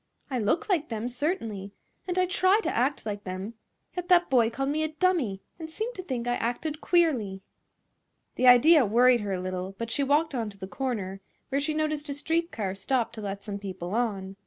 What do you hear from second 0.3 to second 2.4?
I look like them, certainly; and I